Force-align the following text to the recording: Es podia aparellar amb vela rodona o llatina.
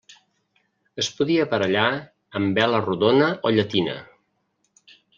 Es 1.03 1.09
podia 1.19 1.43
aparellar 1.49 1.85
amb 2.41 2.59
vela 2.63 2.83
rodona 2.89 3.31
o 3.51 3.55
llatina. 3.59 3.99